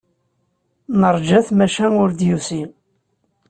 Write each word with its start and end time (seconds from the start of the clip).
Neṛja-t 0.99 1.49
maca 1.57 1.85
ur 2.01 2.09
d-yusi. 2.11 2.63